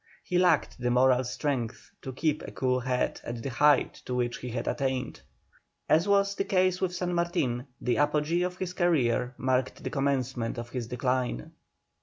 [0.23, 4.37] He lacked the moral strength to keep a cool head at the height to which
[4.37, 5.21] he had attained.
[5.87, 10.57] As was the case with San Martin, the apogee of his career marked the commencement
[10.57, 11.51] of his decline.